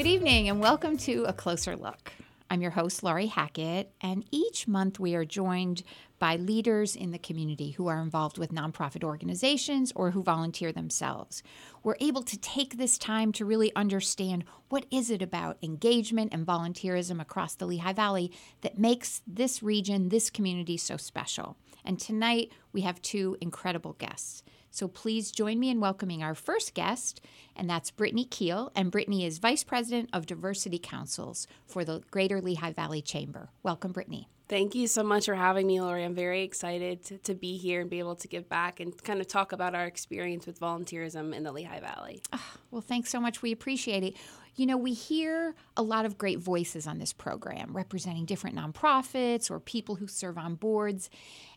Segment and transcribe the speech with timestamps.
[0.00, 2.10] Good evening and welcome to A Closer Look.
[2.48, 5.82] I'm your host, Laurie Hackett, and each month we are joined
[6.18, 11.42] by leaders in the community who are involved with nonprofit organizations or who volunteer themselves.
[11.82, 16.46] We're able to take this time to really understand what is it about engagement and
[16.46, 21.58] volunteerism across the Lehigh Valley that makes this region, this community so special.
[21.84, 24.42] And tonight we have two incredible guests.
[24.70, 27.20] So please join me in welcoming our first guest,
[27.56, 28.70] and that's Brittany Keal.
[28.74, 33.50] And Brittany is Vice President of Diversity Councils for the Greater Lehigh Valley Chamber.
[33.62, 34.28] Welcome, Brittany.
[34.50, 36.04] Thank you so much for having me, Laurie.
[36.04, 39.20] I'm very excited to, to, be here and be able to give back and kind
[39.20, 42.20] of talk about our experience with volunteerism in the Lehigh Valley.
[42.32, 43.42] Oh, well, thanks so much.
[43.42, 44.14] We appreciate it.
[44.56, 49.52] You know, we hear a lot of great voices on this program representing different nonprofits
[49.52, 51.10] or people who serve on boards.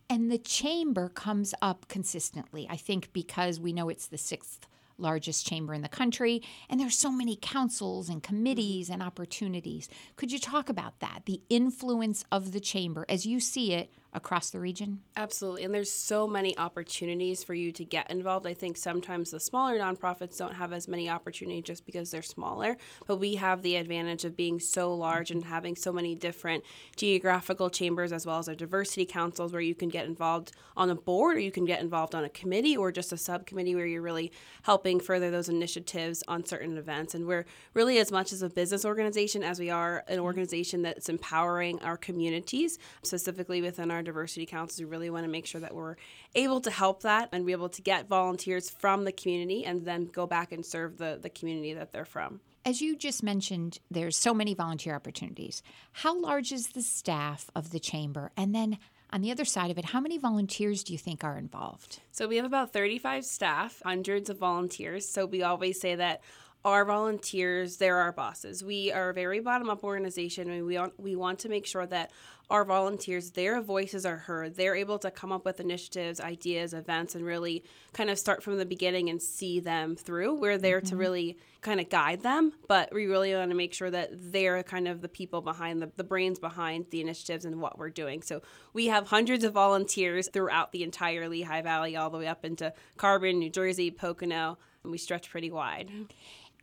[0.09, 5.45] And the chamber comes up consistently, I think, because we know it's the sixth largest
[5.47, 9.89] chamber in the country and there's so many councils and committees and opportunities.
[10.15, 14.49] Could you talk about that the influence of the chamber as you see it across
[14.49, 14.99] the region?
[15.15, 15.63] Absolutely.
[15.63, 18.45] And there's so many opportunities for you to get involved.
[18.45, 22.77] I think sometimes the smaller nonprofits don't have as many opportunities just because they're smaller,
[23.07, 26.63] but we have the advantage of being so large and having so many different
[26.95, 30.95] geographical chambers as well as our diversity councils where you can get involved on a
[30.95, 34.01] board or you can get involved on a committee or just a subcommittee where you're
[34.01, 34.31] really
[34.63, 37.15] helping further those initiatives on certain events.
[37.15, 40.25] And we're really as much as a business organization as we are an mm-hmm.
[40.25, 45.45] organization that's empowering our communities, specifically within our diversity councils, we really want to make
[45.45, 45.95] sure that we're
[46.35, 50.05] able to help that and be able to get volunteers from the community and then
[50.05, 52.39] go back and serve the, the community that they're from.
[52.65, 55.61] As you just mentioned, there's so many volunteer opportunities.
[55.91, 58.31] How large is the staff of the chamber?
[58.37, 58.77] And then
[59.11, 61.99] on the other side of it, how many volunteers do you think are involved?
[62.11, 65.07] So we have about 35 staff, hundreds of volunteers.
[65.07, 66.21] So we always say that
[66.65, 68.63] our volunteers, they're our bosses.
[68.63, 71.85] We are a very bottom up organization and we want, we want to make sure
[71.87, 72.11] that
[72.49, 74.55] our volunteers, their voices are heard.
[74.55, 77.63] They're able to come up with initiatives, ideas, events, and really
[77.93, 80.35] kind of start from the beginning and see them through.
[80.35, 80.89] We're there mm-hmm.
[80.89, 84.61] to really kind of guide them, but we really want to make sure that they're
[84.63, 88.21] kind of the people behind the, the brains behind the initiatives and what we're doing.
[88.21, 88.41] So
[88.73, 92.73] we have hundreds of volunteers throughout the entire Lehigh Valley, all the way up into
[92.97, 94.57] Carbon, New Jersey, Pocono.
[94.83, 95.89] And we stretch pretty wide.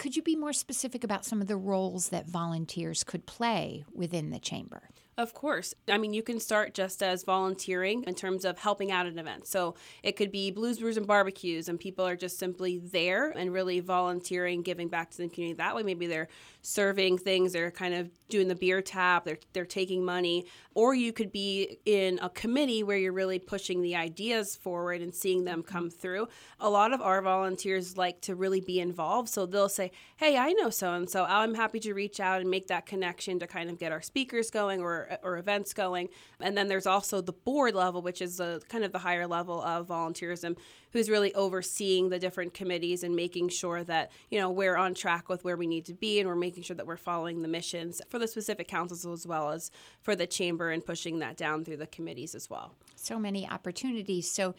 [0.01, 4.31] Could you be more specific about some of the roles that volunteers could play within
[4.31, 4.89] the chamber?
[5.21, 5.75] Of course.
[5.87, 9.47] I mean, you can start just as volunteering in terms of helping out an event.
[9.47, 13.53] So it could be blues, brews, and barbecues, and people are just simply there and
[13.53, 15.83] really volunteering, giving back to the community that way.
[15.83, 16.29] Maybe they're
[16.63, 20.47] serving things, they're kind of doing the beer tap, they're, they're taking money.
[20.75, 25.15] Or you could be in a committee where you're really pushing the ideas forward and
[25.15, 25.99] seeing them come mm-hmm.
[25.99, 26.29] through.
[26.61, 29.29] A lot of our volunteers like to really be involved.
[29.29, 31.25] So they'll say, Hey, I know so and so.
[31.25, 34.51] I'm happy to reach out and make that connection to kind of get our speakers
[34.51, 36.09] going or or events going.
[36.41, 39.63] And then there's also the board level, which is the kind of the higher level
[39.63, 40.57] of volunteerism,
[40.93, 45.29] who's really overseeing the different committees and making sure that you know we're on track
[45.29, 48.03] with where we need to be, and we're making sure that we're following the missions
[48.09, 49.71] for the specific councils as well as
[50.03, 52.75] for the chamber and pushing that down through the committees as well.
[52.97, 54.31] So many opportunities.
[54.31, 54.55] So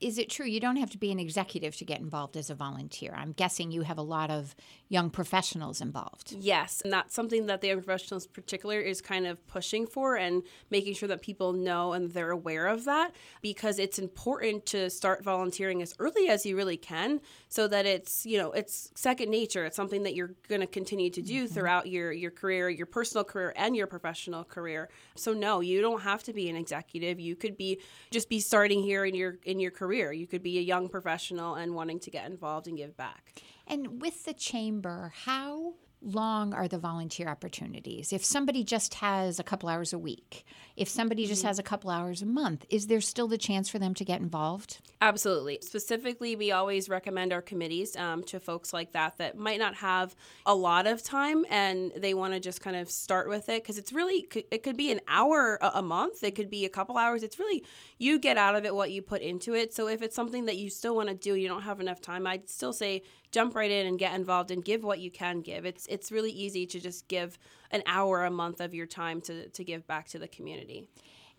[0.00, 2.54] is it true you don't have to be an executive to get involved as a
[2.54, 3.14] volunteer?
[3.16, 4.54] I'm guessing you have a lot of
[4.88, 6.32] young professionals involved.
[6.38, 10.16] Yes, and that's something that the young professionals in particular is kind of pushing for
[10.16, 14.88] and making sure that people know and they're aware of that because it's important to
[14.88, 19.30] start volunteering as early as you really can so that it's, you know, it's second
[19.30, 19.64] nature.
[19.64, 21.54] It's something that you're going to continue to do mm-hmm.
[21.54, 24.88] throughout your your career, your personal career and your professional career.
[25.16, 27.18] So no, you don't have to be an executive.
[27.18, 27.80] You could be
[28.12, 30.12] just be starting here in your in your career.
[30.12, 33.42] You could be a young professional and wanting to get involved and give back.
[33.66, 38.12] And with the chamber, how long are the volunteer opportunities?
[38.12, 40.44] If somebody just has a couple hours a week,
[40.76, 41.48] if somebody just mm-hmm.
[41.48, 44.20] has a couple hours a month, is there still the chance for them to get
[44.20, 44.78] involved?
[45.00, 45.58] Absolutely.
[45.62, 50.14] Specifically, we always recommend our committees um, to folks like that that might not have
[50.44, 53.78] a lot of time and they want to just kind of start with it because
[53.78, 57.22] it's really, it could be an hour a month, it could be a couple hours.
[57.22, 57.64] It's really,
[57.98, 59.74] you get out of it what you put into it.
[59.74, 62.26] So if it's something that you still want to do, you don't have enough time,
[62.26, 63.02] I'd still say
[63.32, 65.66] jump right in and get involved and give what you can give.
[65.66, 67.38] It's it's really easy to just give
[67.70, 70.88] an hour a month of your time to to give back to the community.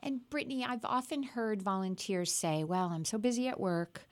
[0.02, 4.08] And Brittany, I've often heard volunteers say, "Well, I'm so busy at work,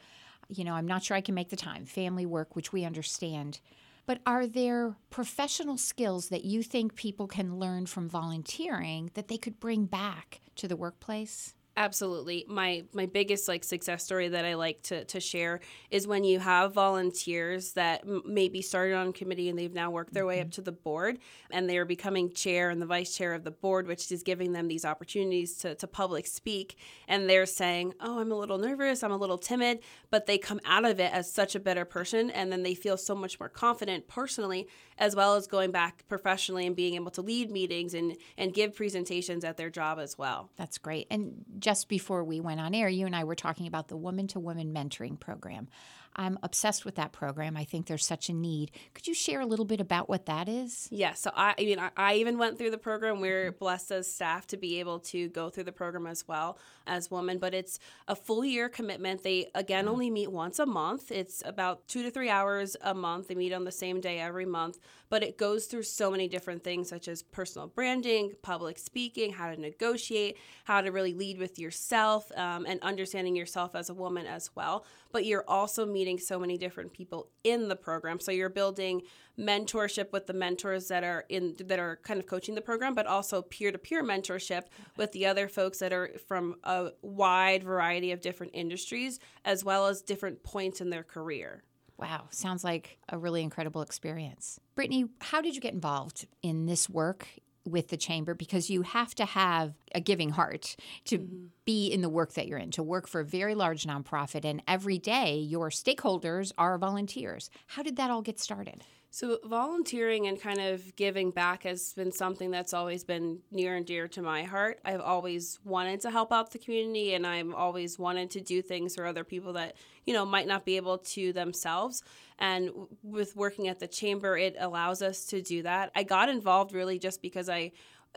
[0.50, 1.86] you know, I'm not sure I can make the time.
[1.86, 3.60] Family work, which we understand."
[4.08, 9.38] But are there professional skills that you think people can learn from volunteering that they
[9.38, 11.55] could bring back to the workplace?
[11.78, 12.46] Absolutely.
[12.48, 15.60] My my biggest like success story that I like to, to share
[15.92, 20.14] is when you have volunteers that m- maybe started on committee and they've now worked
[20.14, 20.52] their way up mm-hmm.
[20.52, 21.20] to the board
[21.52, 24.54] and they are becoming chair and the vice chair of the board, which is giving
[24.54, 26.78] them these opportunities to, to public speak.
[27.10, 29.80] And they're saying, Oh, I'm a little nervous, I'm a little timid,
[30.10, 32.96] but they come out of it as such a better person and then they feel
[32.96, 37.22] so much more confident personally as well as going back professionally and being able to
[37.22, 40.50] lead meetings and, and give presentations at their job as well.
[40.56, 41.08] That's great.
[41.12, 44.28] And just before we went on air, you and I were talking about the Woman
[44.28, 45.68] to Woman Mentoring Program.
[46.16, 47.58] I'm obsessed with that program.
[47.58, 48.72] I think there's such a need.
[48.94, 50.88] Could you share a little bit about what that is?
[50.92, 53.20] Yeah, so I, I mean, I, I even went through the program.
[53.20, 56.58] We're blessed as staff to be able to go through the program as well
[56.88, 59.24] as women, but it's a full year commitment.
[59.24, 61.12] They, again, only meet once a month.
[61.12, 63.28] It's about two to three hours a month.
[63.28, 64.80] They meet on the same day every month,
[65.10, 69.50] but it goes through so many different things such as personal branding, public speaking, how
[69.50, 74.26] to negotiate, how to really lead with yourself, um, and understanding yourself as a woman
[74.26, 74.86] as well.
[75.16, 78.20] But you're also meeting so many different people in the program.
[78.20, 79.04] So you're building
[79.40, 83.08] mentorship with the mentors that are in that are kind of coaching the program, but
[83.08, 84.64] also peer-to-peer mentorship
[84.98, 89.88] with the other folks that are from a wide variety of different industries as well
[89.88, 91.64] as different points in their career.
[91.98, 94.60] Wow, sounds like a really incredible experience.
[94.76, 97.30] Brittany, how did you get involved in this work
[97.66, 98.34] with the chamber?
[98.34, 100.76] Because you have to have a giving heart
[101.06, 101.46] to mm-hmm.
[101.66, 104.62] be in the work that you're in, to work for a very large nonprofit, and
[104.68, 107.50] every day your stakeholders are volunteers.
[107.68, 108.84] How did that all get started?
[109.16, 113.86] So, volunteering and kind of giving back has been something that's always been near and
[113.86, 114.82] dear to my heart.
[114.84, 118.96] I've always wanted to help out the community and I've always wanted to do things
[118.96, 122.04] for other people that, you know, might not be able to themselves.
[122.40, 122.72] And
[123.04, 125.92] with working at the chamber, it allows us to do that.
[125.96, 127.72] I got involved really just because I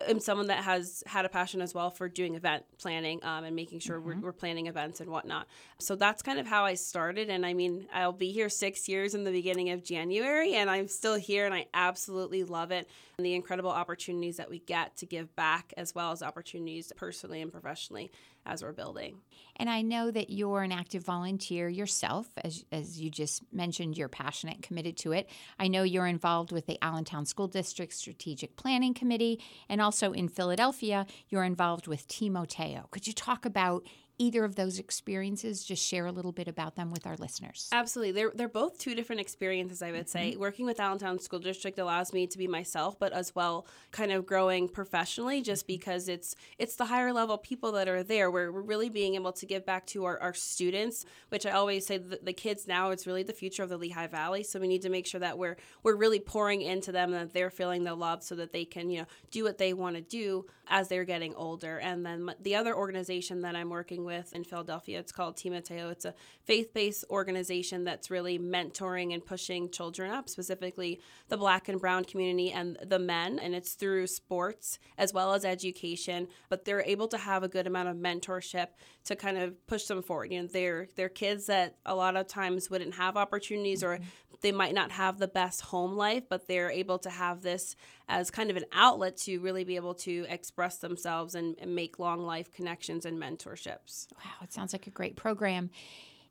[0.06, 3.56] am someone that has had a passion as well for doing event planning um, and
[3.56, 4.20] making sure mm-hmm.
[4.20, 5.46] we're, we're, planning events and whatnot.
[5.78, 7.28] So that's kind of how I started.
[7.28, 10.88] And I mean, I'll be here six years in the beginning of January, and I'm
[10.88, 12.88] still here, and I absolutely love it.
[13.18, 17.42] And the incredible opportunities that we get to give back, as well as opportunities personally
[17.42, 18.12] and professionally
[18.48, 19.20] as we're building.
[19.56, 24.08] And I know that you're an active volunteer yourself, as, as you just mentioned, you're
[24.08, 25.28] passionate committed to it.
[25.58, 30.28] I know you're involved with the Allentown School District Strategic Planning Committee, and also in
[30.28, 32.86] Philadelphia, you're involved with Timoteo.
[32.90, 33.84] Could you talk about
[34.18, 37.68] either of those experiences just share a little bit about them with our listeners.
[37.72, 38.12] Absolutely.
[38.12, 40.32] They're, they're both two different experiences i would mm-hmm.
[40.32, 44.12] say working with allentown school district allows me to be myself but as well kind
[44.12, 45.74] of growing professionally just mm-hmm.
[45.74, 48.30] because it's it's the higher level people that are there.
[48.30, 51.86] Where we're really being able to give back to our, our students which i always
[51.86, 54.42] say the, the kids now it's really the future of the lehigh valley.
[54.42, 57.34] So we need to make sure that we're we're really pouring into them and that
[57.34, 60.02] they're feeling the love so that they can you know do what they want to
[60.02, 61.78] do as they're getting older.
[61.78, 64.98] And then the other organization that i'm working with in Philadelphia.
[64.98, 65.90] It's called Timoteo.
[65.90, 66.14] It's a
[66.44, 72.04] faith based organization that's really mentoring and pushing children up, specifically the black and brown
[72.04, 73.38] community and the men.
[73.38, 76.28] And it's through sports as well as education.
[76.48, 78.68] But they're able to have a good amount of mentorship
[79.04, 80.32] to kind of push them forward.
[80.32, 84.04] You know, they're, they're kids that a lot of times wouldn't have opportunities or mm-hmm.
[84.42, 87.74] they might not have the best home life, but they're able to have this
[88.08, 91.98] as kind of an outlet to really be able to express themselves and, and make
[91.98, 94.06] long life connections and mentorships.
[94.16, 95.70] Wow, it sounds like a great program.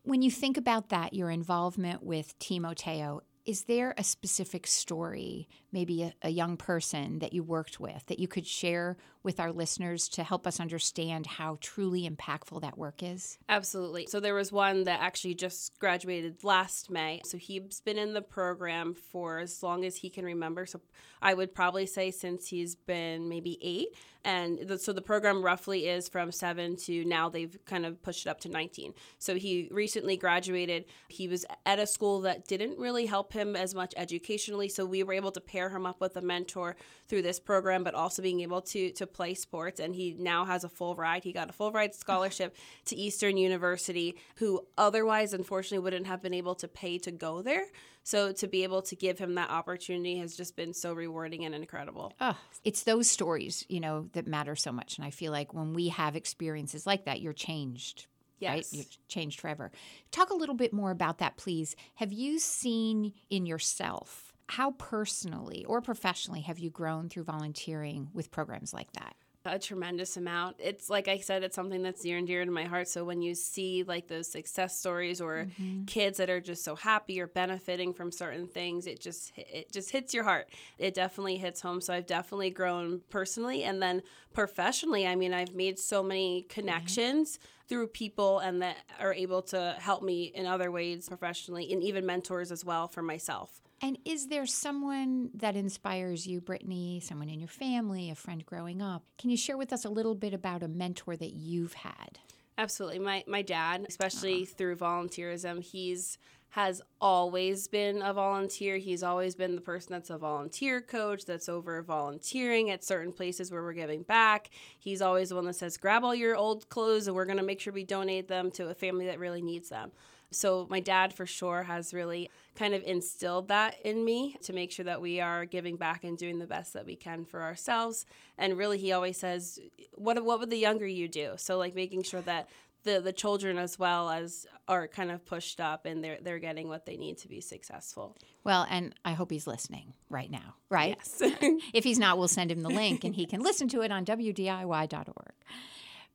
[0.04, 6.04] When you think about that, your involvement with Timoteo, is there a specific story, maybe
[6.04, 8.98] a, a, young person that you worked with, that you could share
[9.28, 13.38] with our listeners to help us understand how truly impactful that work is?
[13.50, 14.08] Absolutely.
[14.08, 17.20] So there was one that actually just graduated last May.
[17.26, 20.66] So he's been in the program for as long as he can remember.
[20.66, 20.80] So
[21.22, 23.90] I would probably say since he's been maybe eight.
[24.24, 28.26] And the, so the program roughly is from seven to now they've kind of pushed
[28.26, 28.94] it up to 19.
[29.20, 30.86] So he recently graduated.
[31.08, 34.68] He was at a school that didn't really help him as much educationally.
[34.68, 36.76] So we were able to pair him up with a mentor
[37.08, 39.80] through this program, but also being able to, to play sports.
[39.82, 41.24] And he now has a full ride.
[41.24, 42.56] He got a full ride scholarship
[42.86, 47.66] to Eastern University, who otherwise, unfortunately, wouldn't have been able to pay to go there.
[48.04, 51.54] So to be able to give him that opportunity has just been so rewarding and
[51.54, 52.14] incredible.
[52.22, 54.98] Oh, it's those stories, you know, that matter so much.
[54.98, 58.06] And I feel like when we have experiences like that, you're changed.
[58.40, 58.54] Yes.
[58.54, 58.68] Right?
[58.72, 59.72] You're changed forever.
[60.12, 61.76] Talk a little bit more about that, please.
[61.96, 68.32] Have you seen in yourself how personally or professionally have you grown through volunteering with
[68.32, 69.16] programs like that?
[69.46, 70.58] A tremendous amount.
[70.60, 72.90] It's like I said, it's something that's near and dear to my heart.
[72.90, 75.86] So when you see like those success stories or mm-hmm.
[75.86, 79.92] kids that are just so happy or benefiting from certain things, it just it just
[79.92, 80.50] hits your heart.
[80.78, 81.80] It definitely hits home.
[81.80, 84.02] So I've definitely grown personally and then
[84.34, 85.08] professionally.
[85.08, 87.38] I mean, I've made so many connections.
[87.38, 91.84] Mm-hmm through people and that are able to help me in other ways professionally and
[91.84, 93.62] even mentors as well for myself.
[93.82, 98.82] And is there someone that inspires you, Brittany, someone in your family, a friend growing
[98.82, 99.04] up?
[99.20, 102.20] Can you share with us a little bit about a mentor that you've had?
[102.58, 103.00] Absolutely.
[103.00, 104.54] My my dad, especially uh-huh.
[104.58, 106.18] through volunteerism, he's
[106.50, 108.78] has always been a volunteer.
[108.78, 113.52] He's always been the person that's a volunteer coach, that's over volunteering at certain places
[113.52, 114.50] where we're giving back.
[114.80, 117.44] He's always the one that says, grab all your old clothes and we're going to
[117.44, 119.92] make sure we donate them to a family that really needs them.
[120.32, 124.72] So, my dad for sure has really kind of instilled that in me to make
[124.72, 128.06] sure that we are giving back and doing the best that we can for ourselves.
[128.38, 129.60] And really, he always says,
[129.96, 132.50] "What what would the younger you do?" So, like making sure that
[132.84, 136.68] the the children as well as are kind of pushed up and they're they're getting
[136.68, 138.18] what they need to be successful.
[138.44, 140.98] Well, and I hope he's listening right now, right?
[140.98, 141.22] Yes.
[141.74, 144.06] if he's not, we'll send him the link and he can listen to it on
[144.06, 145.34] wdiy.org.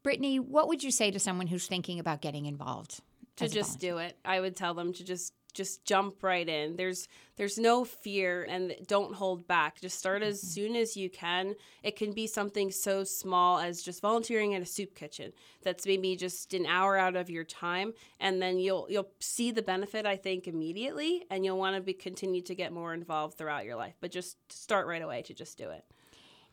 [0.03, 3.01] Brittany, what would you say to someone who's thinking about getting involved?
[3.37, 4.17] To just do it.
[4.25, 6.77] I would tell them to just just jump right in.
[6.77, 9.81] There's there's no fear and don't hold back.
[9.81, 10.49] Just start as mm-hmm.
[10.49, 11.55] soon as you can.
[11.83, 15.33] It can be something so small as just volunteering at a soup kitchen.
[15.63, 19.63] That's maybe just an hour out of your time and then you'll you'll see the
[19.63, 23.65] benefit I think immediately and you'll want to be continue to get more involved throughout
[23.65, 23.95] your life.
[24.01, 25.85] But just start right away to just do it.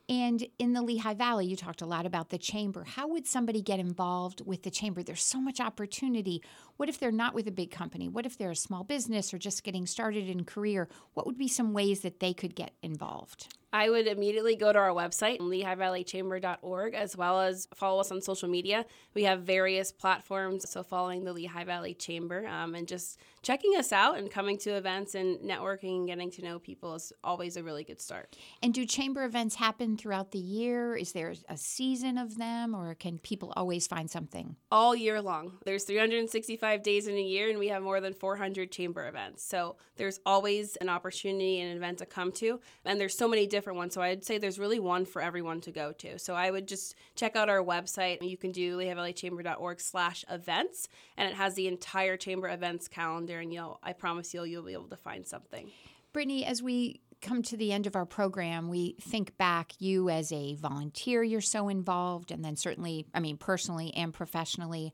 [0.10, 2.84] And in the Lehigh Valley, you talked a lot about the chamber.
[2.84, 5.04] How would somebody get involved with the chamber?
[5.04, 6.42] There's so much opportunity.
[6.78, 8.08] What if they're not with a big company?
[8.08, 10.90] What if they're a small business or just getting started in career?
[11.14, 13.54] What would be some ways that they could get involved?
[13.72, 18.50] I would immediately go to our website, lehighvalleychamber.org, as well as follow us on social
[18.50, 18.86] media.
[19.14, 23.92] We have various platforms, so following the Lehigh Valley Chamber um, and just checking us
[23.92, 27.64] out and coming to events and networking and getting to know people is always a
[27.64, 28.36] really good start.
[28.62, 30.96] And do chamber events happen throughout the year?
[30.96, 34.56] Is there a season of them, or can people always find something?
[34.72, 35.54] All year long.
[35.66, 39.44] There's 365 days in a year, and we have more than 400 chamber events.
[39.44, 43.48] So there's always an opportunity and an event to come to, and there's so many
[43.48, 43.94] different ones.
[43.94, 46.20] So I'd say there's really one for everyone to go to.
[46.20, 48.28] So I would just check out our website.
[48.28, 53.29] You can do lehighvalleychamber.org slash events, and it has the entire chamber events calendar.
[53.38, 55.70] And you'll, I promise you, you'll be able to find something.
[56.12, 60.32] Brittany, as we come to the end of our program, we think back you as
[60.32, 64.94] a volunteer, you're so involved, and then certainly, I mean, personally and professionally.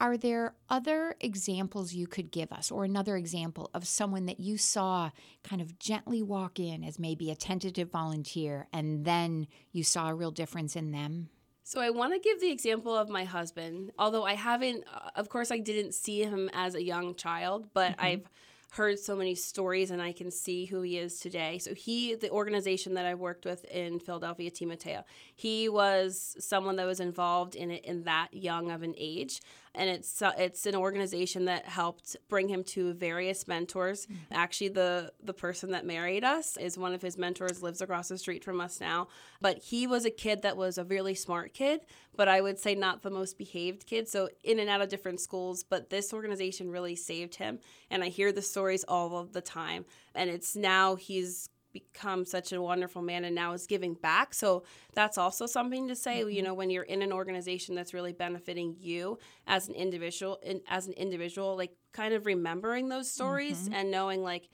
[0.00, 4.58] Are there other examples you could give us, or another example of someone that you
[4.58, 5.10] saw
[5.44, 10.14] kind of gently walk in as maybe a tentative volunteer and then you saw a
[10.14, 11.28] real difference in them?
[11.66, 13.90] So I want to give the example of my husband.
[13.98, 17.92] Although I haven't, uh, of course, I didn't see him as a young child, but
[17.92, 18.04] mm-hmm.
[18.04, 18.30] I've
[18.72, 21.58] heard so many stories and I can see who he is today.
[21.58, 25.04] So he, the organization that I worked with in Philadelphia, Mateo,
[25.34, 29.40] he was someone that was involved in it in that young of an age
[29.74, 34.06] and it's uh, it's an organization that helped bring him to various mentors.
[34.06, 34.34] Mm-hmm.
[34.34, 38.18] Actually, the the person that married us is one of his mentors, lives across the
[38.18, 39.08] street from us now.
[39.40, 41.80] But he was a kid that was a really smart kid,
[42.16, 44.08] but I would say not the most behaved kid.
[44.08, 47.58] So in and out of different schools, but this organization really saved him,
[47.90, 49.84] and I hear the stories all of the time.
[50.14, 54.32] And it's now he's become such a wonderful man and now is giving back.
[54.32, 54.62] So
[54.94, 56.30] that's also something to say, mm-hmm.
[56.30, 60.62] you know, when you're in an organization that's really benefiting you as an individual in,
[60.68, 63.74] as an individual, like kind of remembering those stories mm-hmm.
[63.74, 64.48] and knowing like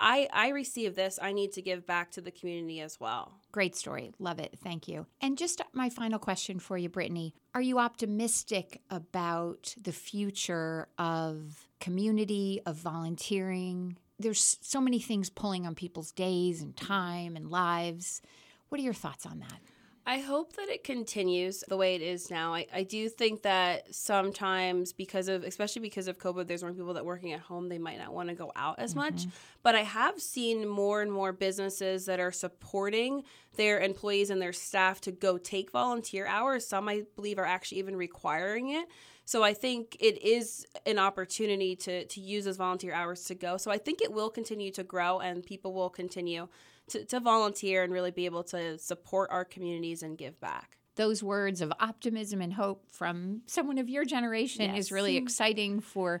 [0.00, 1.18] I, I receive this.
[1.20, 3.34] I need to give back to the community as well.
[3.52, 4.12] Great story.
[4.18, 4.56] Love it.
[4.62, 5.06] Thank you.
[5.20, 7.34] And just my final question for you, Brittany.
[7.54, 13.98] Are you optimistic about the future of community, of volunteering?
[14.20, 18.22] There's so many things pulling on people's days and time and lives.
[18.68, 19.60] What are your thoughts on that?
[20.06, 22.54] I hope that it continues the way it is now.
[22.54, 26.94] I, I do think that sometimes because of especially because of COVID, there's more people
[26.94, 29.00] that working at home, they might not want to go out as mm-hmm.
[29.00, 29.26] much.
[29.62, 33.24] But I have seen more and more businesses that are supporting
[33.56, 36.66] their employees and their staff to go take volunteer hours.
[36.66, 38.88] Some I believe are actually even requiring it.
[39.30, 43.58] So I think it is an opportunity to to use those volunteer hours to go.
[43.58, 46.48] So I think it will continue to grow and people will continue
[46.88, 51.22] to, to volunteer and really be able to support our communities and give back those
[51.22, 54.76] words of optimism and hope from someone of your generation yes.
[54.76, 56.20] is really exciting for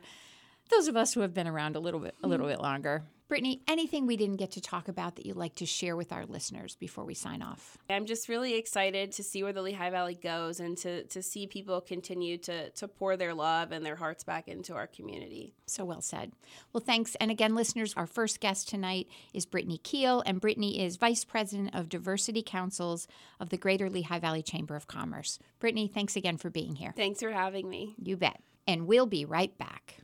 [0.70, 2.54] those of us who have been around a little bit a little mm-hmm.
[2.54, 3.02] bit longer.
[3.30, 6.26] Brittany, anything we didn't get to talk about that you'd like to share with our
[6.26, 7.78] listeners before we sign off?
[7.88, 11.46] I'm just really excited to see where the Lehigh Valley goes and to, to see
[11.46, 15.54] people continue to, to pour their love and their hearts back into our community.
[15.66, 16.32] So well said.
[16.72, 17.14] Well, thanks.
[17.20, 21.72] And again, listeners, our first guest tonight is Brittany Keal, and Brittany is Vice President
[21.72, 23.06] of Diversity Councils
[23.38, 25.38] of the Greater Lehigh Valley Chamber of Commerce.
[25.60, 26.92] Brittany, thanks again for being here.
[26.96, 27.94] Thanks for having me.
[28.02, 28.40] You bet.
[28.66, 29.98] And we'll be right back.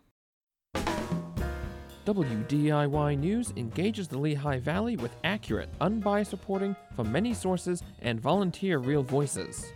[2.07, 8.79] WDIY News engages the Lehigh Valley with accurate, unbiased reporting from many sources and volunteer
[8.79, 9.73] real voices.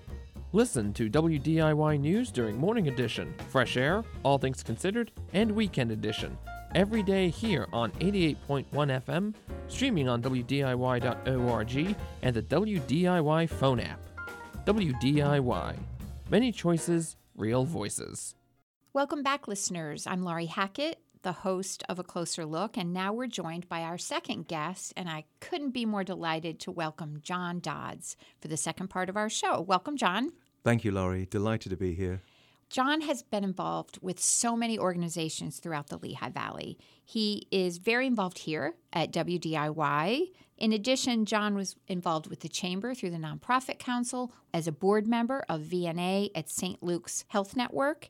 [0.53, 6.39] Listen to WDIY News during Morning Edition, Fresh Air, All Things Considered, and Weekend Edition
[6.75, 9.35] every day here on 88.1 FM,
[9.69, 14.01] streaming on WDIY.org and the WDIY phone app.
[14.67, 15.77] WDIY.
[16.31, 18.37] Many choices, real voices.
[18.93, 20.07] Welcome back, listeners.
[20.07, 23.99] I'm Laurie Hackett, the host of A Closer Look, and now we're joined by our
[23.99, 28.89] second guest, and I couldn't be more delighted to welcome John Dodds for the second
[28.89, 29.61] part of our show.
[29.61, 30.31] Welcome, John.
[30.65, 31.27] Thank you, Laurie.
[31.27, 32.23] Delighted to be here.
[32.71, 36.79] John has been involved with so many organizations throughout the Lehigh Valley.
[37.05, 40.31] He is very involved here at WDIY.
[40.57, 45.09] In addition, John was involved with the Chamber through the Nonprofit Council as a board
[45.09, 46.81] member of VNA at St.
[46.81, 48.09] Luke's Health Network.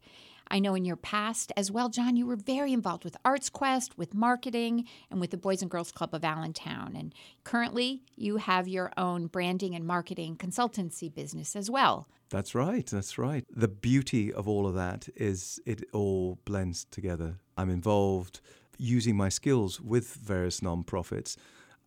[0.50, 3.96] I know in your past as well, John, you were very involved with Arts Quest,
[3.96, 6.96] with marketing, and with the Boys and Girls Club of Allentown.
[6.96, 7.14] And
[7.44, 12.08] currently, you have your own branding and marketing consultancy business as well.
[12.30, 12.86] That's right.
[12.86, 13.44] That's right.
[13.50, 17.36] The beauty of all of that is it all blends together.
[17.56, 18.40] I'm involved
[18.78, 21.36] using my skills with various nonprofits.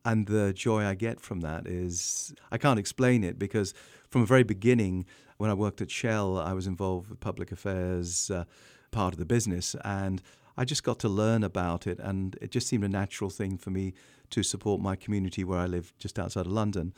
[0.06, 3.74] And the joy I get from that is, I can't explain it because
[4.10, 5.06] from the very beginning,
[5.44, 8.46] when I worked at Shell, I was involved with public affairs uh,
[8.92, 10.22] part of the business, and
[10.56, 13.70] I just got to learn about it, and it just seemed a natural thing for
[13.70, 13.94] me
[14.30, 16.94] to support my community where I live, just outside of London.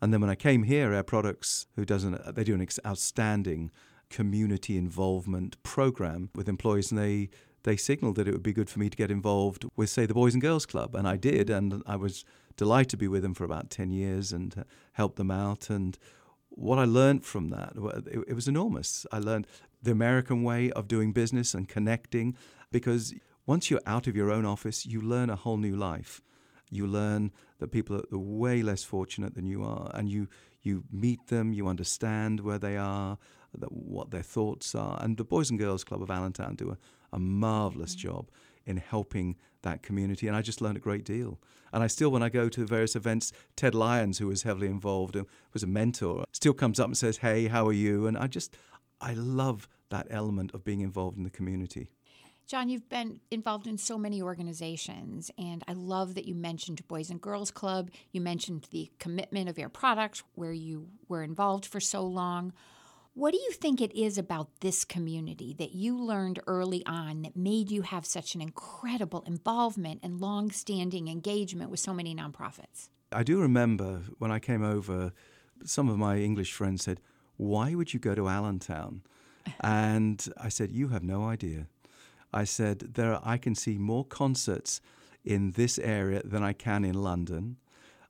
[0.00, 3.70] And then when I came here, Air Products, who does an, they do an outstanding
[4.08, 7.28] community involvement program with employees, and they
[7.64, 10.14] they signaled that it would be good for me to get involved with, say, the
[10.14, 12.24] Boys and Girls Club, and I did, and I was
[12.56, 15.98] delighted to be with them for about ten years and uh, help them out and
[16.50, 17.72] what I learned from that,
[18.06, 19.06] it, it was enormous.
[19.10, 19.46] I learned
[19.82, 22.36] the American way of doing business and connecting
[22.70, 23.14] because
[23.46, 26.20] once you're out of your own office, you learn a whole new life.
[26.70, 30.28] You learn that people are way less fortunate than you are, and you
[30.62, 33.18] you meet them, you understand where they are,
[33.68, 35.02] what their thoughts are.
[35.02, 36.78] And the Boys and Girls Club of Allentown do a,
[37.16, 38.08] a marvelous mm-hmm.
[38.08, 38.30] job
[38.66, 40.26] in helping that community.
[40.26, 41.38] And I just learned a great deal.
[41.72, 45.16] And I still, when I go to various events, Ted Lyons, who was heavily involved
[45.16, 48.06] and was a mentor, still comes up and says, Hey, how are you?
[48.06, 48.56] And I just,
[49.00, 51.90] I love that element of being involved in the community.
[52.50, 57.08] John, you've been involved in so many organizations, and I love that you mentioned Boys
[57.08, 57.92] and Girls Club.
[58.10, 62.52] You mentioned the commitment of Air Products, where you were involved for so long.
[63.14, 67.36] What do you think it is about this community that you learned early on that
[67.36, 72.88] made you have such an incredible involvement and long standing engagement with so many nonprofits?
[73.10, 75.12] I do remember when I came over,
[75.64, 77.00] some of my English friends said,
[77.36, 79.02] Why would you go to Allentown?
[79.60, 81.66] and I said, You have no idea.
[82.32, 84.80] I said, there I can see more concerts
[85.24, 87.56] in this area than I can in London.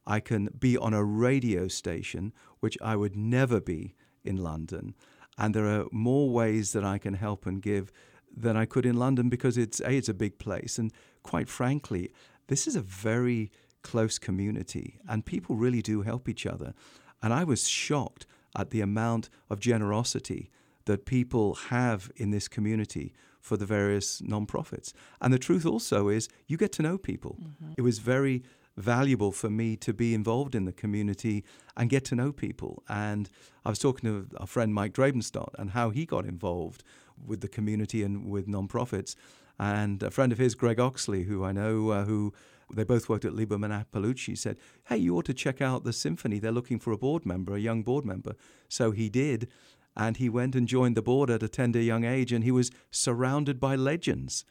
[0.07, 4.95] I can be on a radio station, which I would never be in London.
[5.39, 7.93] And there are more ways that I can help and give
[8.37, 12.13] than I could in London because it's a it's a big place and quite frankly
[12.47, 13.51] this is a very
[13.83, 16.75] close community and people really do help each other
[17.23, 20.51] and I was shocked at the amount of generosity
[20.85, 26.29] that people have in this community for the various nonprofits and the truth also is
[26.47, 27.73] you get to know people mm-hmm.
[27.77, 28.43] it was very
[28.81, 31.45] valuable for me to be involved in the community
[31.77, 32.83] and get to know people.
[32.89, 33.31] And
[33.65, 36.83] I was talking to a friend, Mike Drabenstadt, and how he got involved
[37.25, 39.15] with the community and with nonprofits.
[39.59, 42.33] And a friend of his, Greg Oxley, who I know, uh, who
[42.73, 46.39] they both worked at Lieberman Appalucci, said, Hey, you ought to check out the symphony.
[46.39, 48.35] They're looking for a board member, a young board member.
[48.69, 49.49] So he did.
[49.97, 52.71] And he went and joined the board at a tender young age, and he was
[52.91, 54.45] surrounded by legends.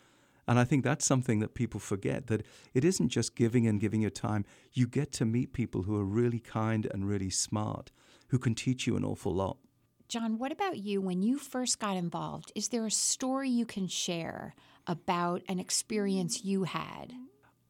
[0.49, 4.01] And I think that's something that people forget that it isn't just giving and giving
[4.01, 4.45] your time.
[4.73, 7.91] You get to meet people who are really kind and really smart,
[8.29, 9.57] who can teach you an awful lot.
[10.07, 11.01] John, what about you?
[11.01, 14.55] When you first got involved, is there a story you can share
[14.88, 17.13] about an experience you had?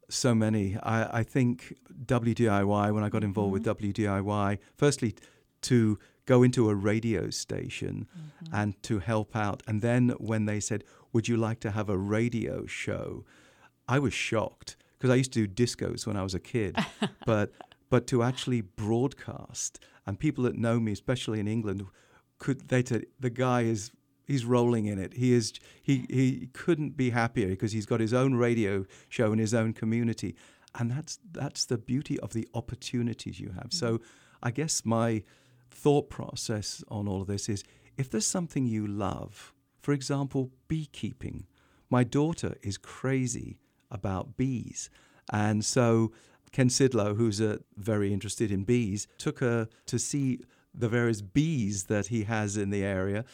[0.10, 0.78] So many.
[0.82, 3.82] I, I think WDIY, when I got involved mm-hmm.
[3.82, 5.16] with WDIY, firstly,
[5.64, 8.56] to go into a radio station mm-hmm.
[8.56, 9.64] and to help out.
[9.68, 13.26] And then when they said, Would you like to have a radio show?
[13.88, 16.78] I was shocked because I used to do discos when I was a kid,
[17.26, 17.52] but
[17.90, 21.84] but to actually broadcast and people that know me, especially in England,
[22.38, 23.92] could they said the guy is
[24.28, 25.16] he's rolling in it.
[25.16, 29.40] He is he he couldn't be happier because he's got his own radio show in
[29.40, 30.36] his own community,
[30.78, 33.74] and that's that's the beauty of the opportunities you have.
[33.74, 34.00] So,
[34.44, 35.24] I guess my
[35.72, 37.64] thought process on all of this is
[37.98, 41.46] if there's something you love, for example, beekeeping.
[41.90, 44.90] My daughter is crazy about bees,
[45.32, 46.12] and so
[46.52, 50.40] Ken Sidlow, who's uh, very interested in bees, took her to see
[50.74, 53.26] the various bees that he has in the area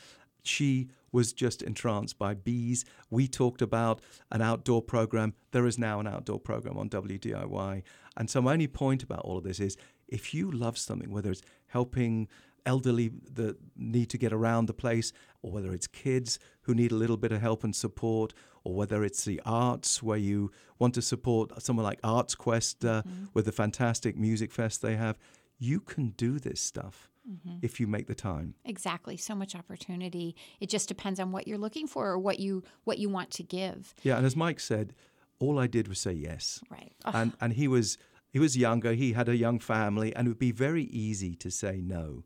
[0.47, 2.85] she was just entranced by bees.
[3.09, 5.33] We talked about an outdoor program.
[5.51, 7.83] There is now an outdoor program on WDIY.
[8.17, 11.31] And so, my only point about all of this is if you love something, whether
[11.31, 12.27] it's helping
[12.65, 16.95] elderly that need to get around the place, or whether it's kids who need a
[16.95, 21.01] little bit of help and support, or whether it's the arts where you want to
[21.01, 23.25] support someone like Arts Quest uh, mm-hmm.
[23.33, 25.17] with the fantastic music fest they have,
[25.59, 27.57] you can do this stuff mm-hmm.
[27.61, 28.55] if you make the time.
[28.65, 29.17] Exactly.
[29.17, 30.35] So much opportunity.
[30.59, 33.43] It just depends on what you're looking for or what you what you want to
[33.43, 33.93] give.
[34.03, 34.93] Yeah, and as Mike said,
[35.39, 36.61] all I did was say yes.
[36.69, 36.93] Right.
[37.05, 37.11] Oh.
[37.13, 37.97] And and he was
[38.35, 41.49] he was younger, he had a young family, and it would be very easy to
[41.49, 42.25] say no.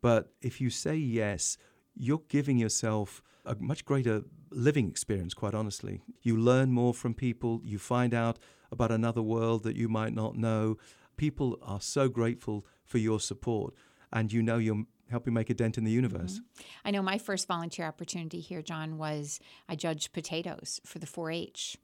[0.00, 1.58] But if you say yes,
[1.96, 6.00] you're giving yourself a much greater living experience, quite honestly.
[6.20, 8.38] You learn more from people, you find out
[8.70, 10.78] about another world that you might not know.
[11.16, 13.74] People are so grateful for your support
[14.12, 16.34] and you know you're helping make a dent in the universe.
[16.34, 16.68] Mm-hmm.
[16.84, 21.32] I know my first volunteer opportunity here, John, was I judged potatoes for the 4
[21.32, 21.78] H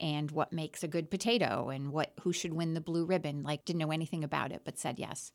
[0.00, 3.42] and what makes a good potato and what who should win the blue ribbon.
[3.42, 5.32] Like didn't know anything about it, but said yes.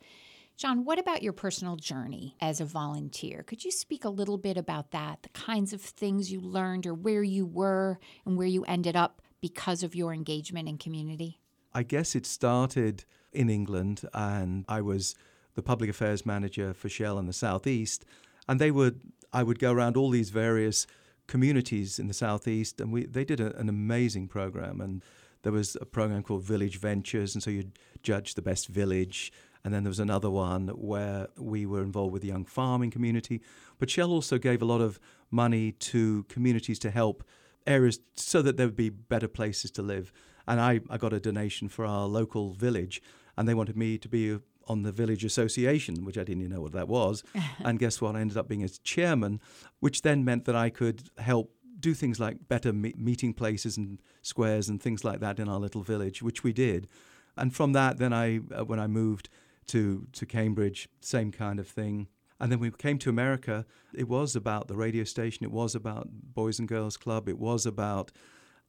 [0.58, 3.44] John, what about your personal journey as a volunteer?
[3.44, 6.96] Could you speak a little bit about that, the kinds of things you learned or
[6.96, 11.40] where you were and where you ended up because of your engagement in community?
[11.76, 15.14] I guess it started in England and I was
[15.54, 18.06] the public affairs manager for Shell in the southeast,
[18.48, 19.02] and they would
[19.34, 20.88] I would go around all these various
[21.28, 25.04] communities in the southeast, and we they did a, an amazing program, and
[25.44, 29.32] there was a program called Village Ventures, and so you'd judge the best village.
[29.64, 33.42] And then there was another one where we were involved with the young farming community.
[33.80, 37.24] But Shell also gave a lot of money to communities to help
[37.66, 40.14] areas so that there would be better places to live.
[40.48, 43.02] And I, I got a donation for our local village,
[43.36, 46.62] and they wanted me to be on the village association, which I didn't even know
[46.62, 47.24] what that was.
[47.60, 48.16] and guess what?
[48.16, 49.40] I ended up being its chairman,
[49.80, 54.02] which then meant that I could help do things like better me- meeting places and
[54.22, 56.88] squares and things like that in our little village, which we did.
[57.36, 59.30] And from that, then I, uh, when I moved
[59.68, 62.08] to to Cambridge, same kind of thing.
[62.40, 63.66] And then we came to America.
[63.94, 65.44] It was about the radio station.
[65.44, 67.28] It was about Boys and Girls Club.
[67.28, 68.12] It was about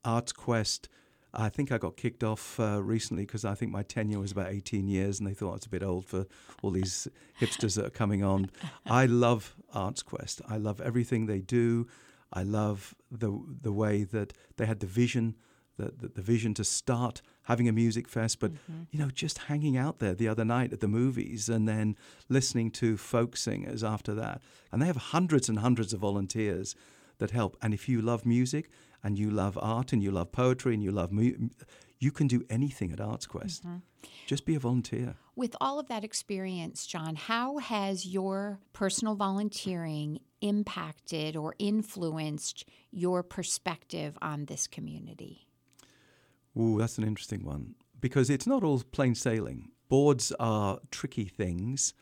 [0.04, 0.88] Arts Quest
[1.35, 4.49] I think I got kicked off uh, recently because I think my tenure was about
[4.49, 6.27] 18 years and they thought I was a bit old for
[6.62, 7.07] all these
[7.41, 8.51] hipsters that are coming on.
[8.87, 10.41] I love Arts Quest.
[10.49, 11.87] I love everything they do.
[12.33, 15.37] I love the, the way that they had the vision,
[15.77, 18.83] the, the, vision to start having a music fest, but mm-hmm.
[18.91, 21.97] you know, just hanging out there the other night at the movies and then
[22.29, 24.43] listening to folk singers after that.
[24.73, 26.75] And they have hundreds and hundreds of volunteers
[27.19, 27.57] that help.
[27.62, 28.71] And if you love music,
[29.02, 31.48] and you love art and you love poetry and you love mu-
[31.98, 33.62] you can do anything at ArtsQuest.
[33.62, 33.76] Mm-hmm.
[34.26, 35.16] Just be a volunteer.
[35.34, 43.22] With all of that experience, John, how has your personal volunteering impacted or influenced your
[43.22, 45.48] perspective on this community?
[46.56, 49.70] Ooh, that's an interesting one because it's not all plain sailing.
[49.88, 51.94] Boards are tricky things.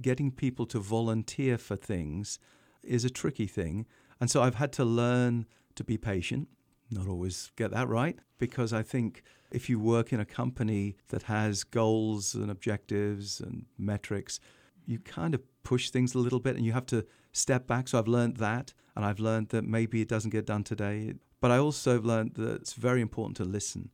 [0.00, 2.38] Getting people to volunteer for things
[2.82, 3.86] is a tricky thing.
[4.20, 5.46] And so I've had to learn
[5.80, 6.46] to be patient,
[6.90, 11.22] not always get that right, because I think if you work in a company that
[11.22, 14.40] has goals and objectives and metrics,
[14.86, 17.88] you kind of push things a little bit and you have to step back.
[17.88, 21.14] So I've learned that, and I've learned that maybe it doesn't get done today.
[21.40, 23.90] But I also learned that it's very important to listen.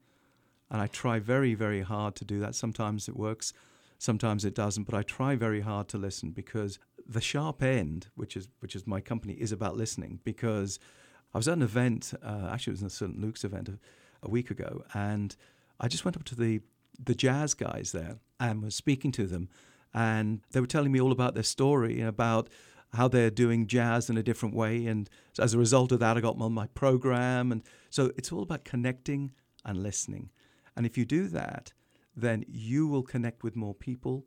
[0.68, 2.56] And I try very, very hard to do that.
[2.56, 3.52] Sometimes it works,
[3.98, 8.36] sometimes it doesn't, but I try very hard to listen because the sharp end, which
[8.36, 10.80] is which is my company, is about listening because
[11.36, 13.20] I was at an event, uh, actually, it was a St.
[13.20, 13.78] Luke's event a,
[14.22, 15.36] a, week ago, and
[15.78, 16.62] I just went up to the,
[16.98, 19.50] the jazz guys there and was speaking to them.
[19.92, 22.48] And they were telling me all about their story and about
[22.94, 24.86] how they're doing jazz in a different way.
[24.86, 27.52] And as a result of that, I got on my program.
[27.52, 30.30] And so it's all about connecting and listening.
[30.74, 31.74] And if you do that,
[32.16, 34.24] then you will connect with more people.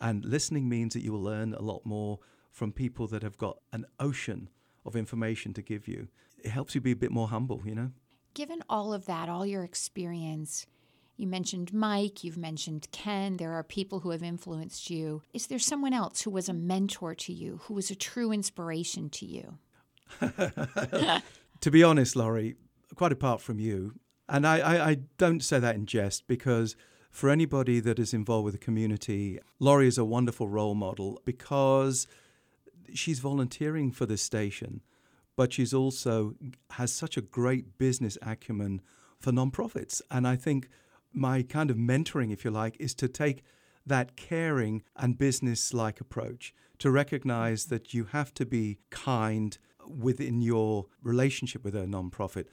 [0.00, 2.20] And listening means that you will learn a lot more
[2.52, 4.48] from people that have got an ocean
[4.84, 6.06] of information to give you
[6.42, 7.90] it helps you be a bit more humble, you know?
[8.34, 10.66] Given all of that, all your experience,
[11.18, 13.38] You mentioned Mike, you've mentioned Ken.
[13.38, 15.22] There are people who have influenced you.
[15.32, 19.08] Is there someone else who was a mentor to you, who was a true inspiration
[19.10, 19.58] to you?
[20.20, 22.56] to be honest, Laurie,
[22.94, 23.94] quite apart from you,
[24.28, 26.76] and I, I, I, don't say that in jest because
[27.10, 32.06] for anybody that is involved with the community, Laurie is a wonderful role model because
[32.92, 34.82] she's volunteering for this station,
[35.36, 36.34] but she's also
[36.70, 38.80] has such a great business acumen
[39.18, 40.00] for nonprofits.
[40.10, 40.68] And I think
[41.12, 43.42] my kind of mentoring, if you like, is to take
[43.86, 49.56] that caring and business like approach to recognize that you have to be kind
[49.88, 52.46] within your relationship with a nonprofit,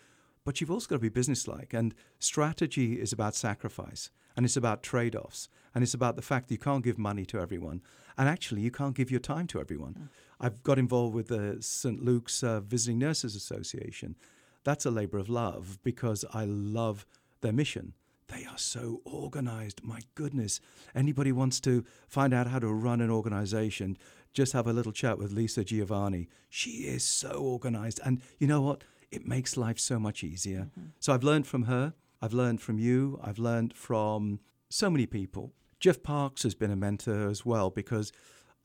[0.45, 1.73] but you've also got to be businesslike.
[1.73, 6.47] And strategy is about sacrifice and it's about trade offs and it's about the fact
[6.47, 7.81] that you can't give money to everyone
[8.17, 9.93] and actually you can't give your time to everyone.
[9.93, 10.07] Mm.
[10.39, 12.03] I've got involved with the St.
[12.03, 14.15] Luke's uh, Visiting Nurses Association.
[14.63, 17.05] That's a labor of love because I love
[17.41, 17.93] their mission.
[18.27, 19.83] They are so organized.
[19.83, 20.59] My goodness.
[20.95, 23.97] Anybody wants to find out how to run an organization,
[24.33, 26.27] just have a little chat with Lisa Giovanni.
[26.49, 27.99] She is so organized.
[28.03, 28.83] And you know what?
[29.11, 30.69] It makes life so much easier.
[30.71, 30.87] Mm-hmm.
[30.99, 31.93] So I've learned from her.
[32.21, 33.19] I've learned from you.
[33.23, 35.51] I've learned from so many people.
[35.83, 38.13] Jeff Parks has been a mentor as well because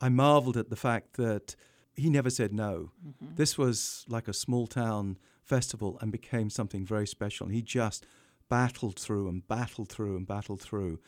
[0.00, 1.56] I marveled at the fact that
[1.96, 2.92] he never said no.
[3.04, 3.34] Mm-hmm.
[3.34, 7.48] This was like a small town festival and became something very special.
[7.48, 8.06] He just
[8.48, 11.00] battled through and battled through and battled through.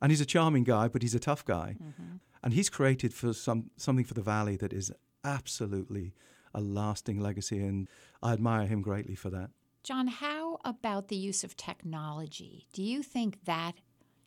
[0.00, 1.76] And he's a charming guy, but he's a tough guy.
[1.80, 2.16] Mm-hmm.
[2.42, 4.90] And he's created for some something for the valley that is
[5.22, 6.12] absolutely
[6.52, 7.88] a lasting legacy and
[8.20, 9.50] I admire him greatly for that.
[9.84, 12.66] John, how about the use of technology?
[12.72, 13.74] Do you think that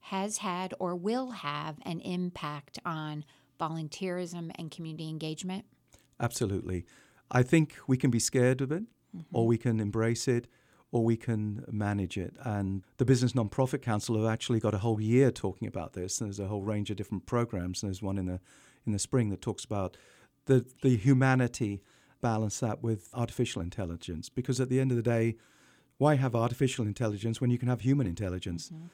[0.10, 3.26] has had or will have an impact on
[3.60, 5.66] volunteerism and community engagement?
[6.20, 6.86] Absolutely.
[7.32, 9.36] I think we can be scared of it mm-hmm.
[9.36, 10.48] or we can embrace it
[10.92, 12.36] or we can manage it.
[12.44, 16.22] And the Business Nonprofit Council have actually got a whole year talking about this.
[16.22, 17.82] And there's a whole range of different programs.
[17.82, 18.40] And there's one in the
[18.86, 19.98] in the spring that talks about
[20.46, 21.82] the the humanity
[22.22, 25.36] balance that with artificial intelligence because at the end of the day,
[25.98, 28.70] why have artificial intelligence when you can have human intelligence?
[28.70, 28.86] Mm-hmm.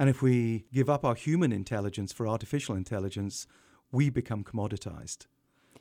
[0.00, 3.46] And if we give up our human intelligence for artificial intelligence,
[3.92, 5.26] we become commoditized.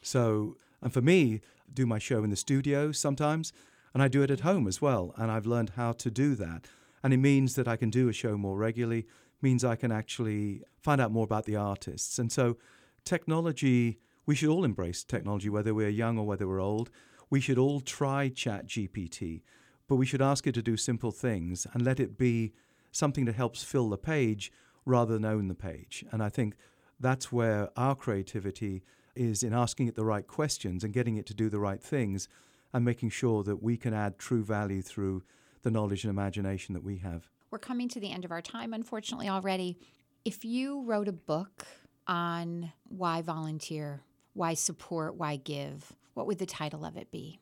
[0.01, 1.39] So, and for me,
[1.73, 3.53] do my show in the studio sometimes,
[3.93, 5.13] and I do it at home as well.
[5.15, 6.65] And I've learned how to do that.
[7.01, 9.07] And it means that I can do a show more regularly,
[9.41, 12.19] means I can actually find out more about the artists.
[12.19, 12.57] And so
[13.05, 16.89] technology, we should all embrace technology, whether we're young or whether we're old.
[17.29, 19.43] We should all try ChatGPT,
[19.87, 22.51] but we should ask it to do simple things and let it be
[22.91, 24.51] something that helps fill the page
[24.85, 26.05] rather than own the page.
[26.11, 26.55] And I think
[26.99, 28.83] that's where our creativity
[29.15, 32.27] is in asking it the right questions and getting it to do the right things
[32.73, 35.23] and making sure that we can add true value through
[35.61, 37.29] the knowledge and imagination that we have.
[37.51, 39.77] We're coming to the end of our time, unfortunately, already.
[40.23, 41.65] If you wrote a book
[42.07, 44.01] on why volunteer,
[44.33, 47.39] why support, why give, what would the title of it be?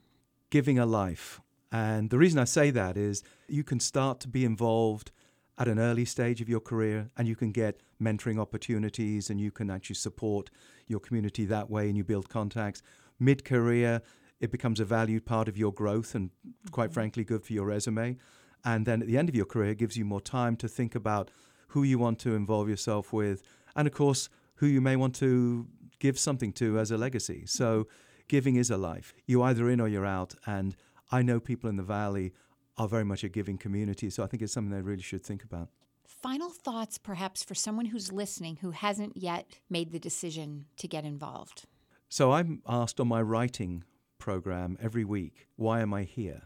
[0.49, 1.41] Giving a Life.
[1.71, 5.12] And the reason I say that is you can start to be involved
[5.57, 9.51] at an early stage of your career and you can get mentoring opportunities and you
[9.51, 10.49] can actually support
[10.87, 12.83] your community that way and you build contacts.
[13.19, 14.01] Mid career,
[14.39, 16.29] it becomes a valued part of your growth and,
[16.71, 16.93] quite mm-hmm.
[16.93, 18.17] frankly, good for your resume.
[18.63, 20.93] And then at the end of your career, it gives you more time to think
[20.93, 21.31] about
[21.69, 23.43] who you want to involve yourself with,
[23.75, 25.67] and of course, who you may want to
[25.99, 27.43] give something to as a legacy.
[27.45, 27.87] So,
[28.27, 29.13] giving is a life.
[29.25, 30.35] You're either in or you're out.
[30.45, 30.75] And
[31.11, 32.33] I know people in the Valley
[32.77, 34.09] are very much a giving community.
[34.09, 35.69] So, I think it's something they really should think about.
[36.05, 41.03] Final thoughts, perhaps, for someone who's listening who hasn't yet made the decision to get
[41.03, 41.65] involved.
[42.09, 43.83] So, I'm asked on my writing
[44.17, 46.43] program every week, Why Am I Here?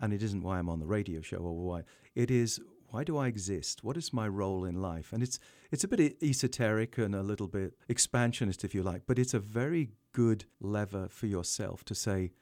[0.00, 1.82] And it isn't why I'm on the radio show or why.
[2.14, 2.60] It is
[2.90, 3.82] why do I exist?
[3.82, 5.12] What is my role in life?
[5.12, 5.38] And it's
[5.70, 9.38] it's a bit esoteric and a little bit expansionist, if you like, but it's a
[9.38, 12.32] very good lever for yourself to say,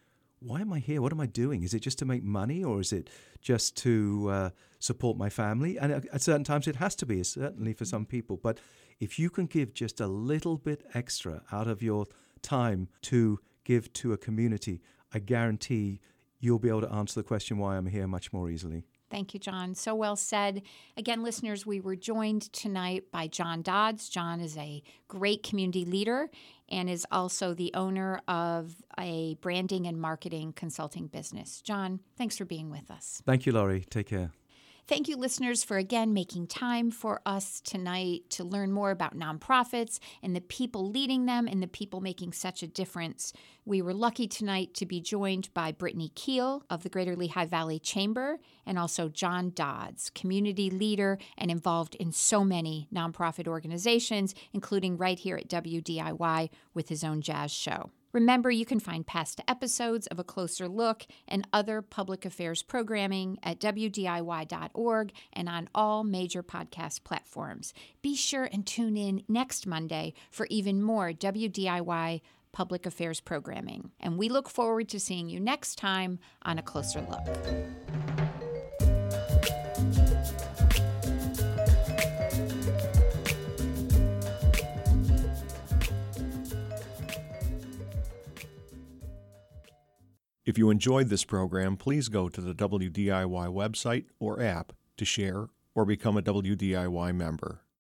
[0.45, 1.01] why am I here?
[1.01, 1.63] What am I doing?
[1.63, 3.09] Is it just to make money or is it
[3.41, 5.79] just to uh, support my family?
[5.79, 8.37] And at, certain times it has to be, certainly for some people.
[8.37, 8.59] But
[9.01, 12.07] if you can give just a little bit extra out of your
[12.43, 16.01] time to give to a community, I guarantee
[16.41, 18.85] you'll be able to answer the question why I'm here much more easily.
[19.11, 19.75] Thank you, John.
[19.75, 20.63] So well said.
[20.97, 24.09] Again, listeners, we were joined tonight by John Dodds.
[24.09, 26.31] John is a great community leader
[26.69, 31.61] and is also the owner of a branding and marketing consulting business.
[31.61, 33.23] John, thanks for being with us.
[33.27, 33.85] Thank you, Laurie.
[33.91, 34.33] Take care.
[34.87, 39.99] Thank you, listeners, for again making time for us tonight to learn more about nonprofits
[40.23, 43.33] and the people leading them and the people making such a difference.
[43.65, 47.79] We were lucky tonight to be joined by Brittany Keal of the Greater Lehigh Valley
[47.79, 54.99] Chamber and also John Dodds, community leader and involved in so many nonprofit organizations, including
[54.99, 57.91] right here at WDIY with his own jazz show.
[58.15, 63.41] Remember, you can find past episodes of A Closer Look and other public affairs programming
[63.43, 67.75] at WDIY.org and on all major podcast platforms.
[68.03, 72.21] Be sure and tune in next Monday for even more WDIY
[72.53, 73.91] public affairs programming.
[73.99, 78.34] And we look forward to seeing you next time on A Closer Look.
[90.45, 95.49] If you enjoyed this program, please go to the WDIY website or app to share
[95.75, 97.65] or become a WDIY member.